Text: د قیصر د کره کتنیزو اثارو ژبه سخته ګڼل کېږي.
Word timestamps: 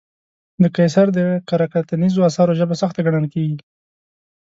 د 0.61 0.63
قیصر 0.75 1.07
د 1.17 1.19
کره 1.49 1.67
کتنیزو 1.73 2.25
اثارو 2.29 2.57
ژبه 2.59 2.75
سخته 2.81 2.99
ګڼل 3.05 3.25
کېږي. 3.33 3.57